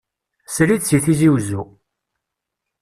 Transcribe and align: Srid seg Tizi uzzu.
Srid 0.53 0.81
seg 0.85 1.01
Tizi 1.05 1.29
uzzu. 1.35 1.63